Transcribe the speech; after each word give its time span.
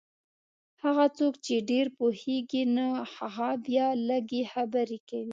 هغه 0.83 1.05
څوک 1.17 1.33
چې 1.45 1.55
ډېر 1.71 1.85
پوهېږي 1.97 2.63
نو 2.75 2.87
هغه 3.15 3.49
بیا 3.65 3.87
لږې 4.07 4.41
خبرې 4.53 4.99
کوي. 5.09 5.29